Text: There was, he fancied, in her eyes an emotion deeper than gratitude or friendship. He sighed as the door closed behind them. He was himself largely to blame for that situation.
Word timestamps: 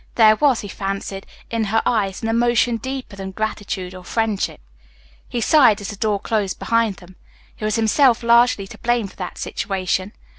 There 0.15 0.35
was, 0.37 0.61
he 0.61 0.67
fancied, 0.67 1.27
in 1.51 1.65
her 1.65 1.83
eyes 1.85 2.23
an 2.23 2.27
emotion 2.27 2.77
deeper 2.77 3.15
than 3.15 3.29
gratitude 3.29 3.93
or 3.93 4.03
friendship. 4.03 4.59
He 5.29 5.41
sighed 5.41 5.79
as 5.79 5.89
the 5.89 5.95
door 5.95 6.19
closed 6.19 6.57
behind 6.57 6.95
them. 6.95 7.17
He 7.55 7.65
was 7.65 7.75
himself 7.75 8.23
largely 8.23 8.65
to 8.65 8.79
blame 8.79 9.05
for 9.07 9.17
that 9.17 9.37
situation. 9.37 10.13